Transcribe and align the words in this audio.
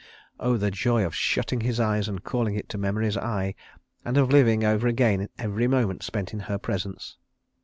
Oh, 0.39 0.57
the 0.57 0.71
joy 0.71 1.05
of 1.05 1.13
shutting 1.13 1.61
his 1.61 1.79
eyes 1.79 2.07
and 2.07 2.23
calling 2.23 2.55
it 2.55 2.67
to 2.69 2.79
memory's 2.79 3.17
eye, 3.17 3.53
and 4.03 4.17
of 4.17 4.31
living 4.31 4.63
over 4.63 4.87
again 4.87 5.29
every 5.37 5.67
moment 5.67 6.01
spent 6.01 6.33
in 6.33 6.39
her 6.39 6.57
presence! 6.57 7.17